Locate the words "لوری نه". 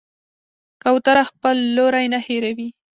1.75-2.19